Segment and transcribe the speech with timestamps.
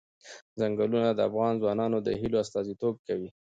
[0.59, 3.29] ځنګلونه د افغان ځوانانو د هیلو استازیتوب کوي.